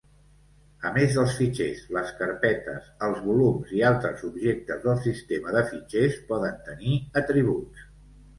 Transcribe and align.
A 0.89 0.91
més 0.93 1.11
dels 1.17 1.33
fitxers, 1.41 1.83
les 1.97 2.09
carpetes, 2.21 2.87
els 3.09 3.19
volums 3.25 3.75
i 3.81 3.83
altres 3.91 4.25
objectes 4.31 4.81
del 4.87 4.99
sistema 5.09 5.55
de 5.59 5.63
fitxers 5.69 6.19
poden 6.33 6.59
tenir 6.71 6.99
atributs. 7.25 7.87